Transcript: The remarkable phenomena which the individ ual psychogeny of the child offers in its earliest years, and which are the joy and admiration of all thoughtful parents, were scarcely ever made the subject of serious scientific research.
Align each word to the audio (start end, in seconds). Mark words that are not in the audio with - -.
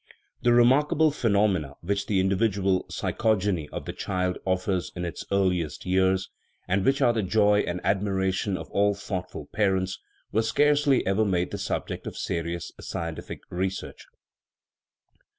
The 0.41 0.51
remarkable 0.51 1.11
phenomena 1.11 1.75
which 1.81 2.07
the 2.07 2.19
individ 2.19 2.53
ual 2.55 2.87
psychogeny 2.89 3.69
of 3.71 3.85
the 3.85 3.93
child 3.93 4.39
offers 4.45 4.91
in 4.95 5.05
its 5.05 5.23
earliest 5.31 5.85
years, 5.85 6.27
and 6.67 6.83
which 6.83 7.03
are 7.03 7.13
the 7.13 7.21
joy 7.21 7.59
and 7.59 7.79
admiration 7.83 8.57
of 8.57 8.67
all 8.71 8.95
thoughtful 8.95 9.45
parents, 9.53 9.99
were 10.31 10.41
scarcely 10.41 11.05
ever 11.05 11.23
made 11.23 11.51
the 11.51 11.59
subject 11.59 12.07
of 12.07 12.17
serious 12.17 12.71
scientific 12.79 13.41
research. 13.51 14.07